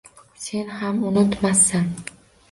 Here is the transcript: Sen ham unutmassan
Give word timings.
Sen 0.43 0.67
ham 0.79 1.03
unutmassan 1.05 1.85